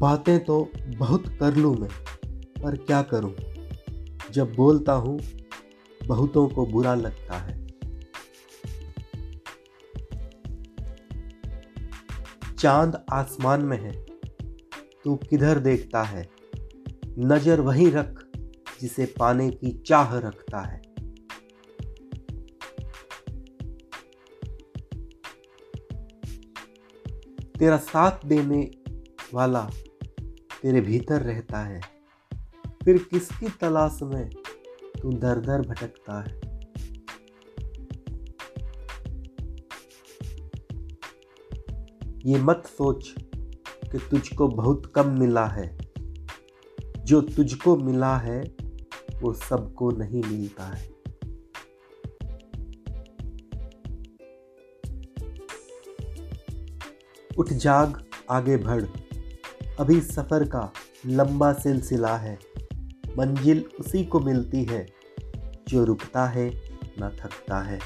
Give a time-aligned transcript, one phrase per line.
[0.00, 1.90] बातें तो बहुत कर लूँ मैं,
[2.62, 3.34] पर क्या करूँ?
[4.32, 5.20] जब बोलता हूँ,
[6.06, 7.66] बहुतों को बुरा लगता है।
[12.58, 13.92] चाँद आसमान में है,
[15.04, 16.28] तू किधर देखता है?
[17.18, 18.24] नज़र वहीं रख,
[18.80, 20.82] जिसे पाने की चाह रखता है।
[27.58, 28.70] तेरा साथ देने
[29.34, 29.70] वाला
[30.62, 31.80] तेरे भीतर रहता है।
[32.84, 34.30] फिर किसकी तलाश में
[35.02, 36.50] तू दर दर भटकता है?
[42.26, 43.14] ये मत सोच
[43.92, 45.78] कि तुझको बहुत कम मिला है।
[46.98, 48.56] जो तुझको मिला है,
[49.22, 50.90] वो सबको नहीं मिलता है।
[57.38, 58.84] उठ जाग, आगे बढ़।
[59.80, 60.72] अभी सफ़र का
[61.06, 62.38] लंबा सिलसिला है।
[63.18, 64.86] मंजिल उसी को मिलती है,
[65.68, 66.50] जो रुकता है,
[66.98, 67.78] ना थकता है।